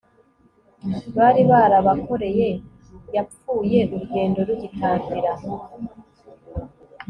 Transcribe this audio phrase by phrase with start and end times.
[1.17, 2.47] bari barabakoreye
[3.15, 5.31] yapfuye urugendo rugitangira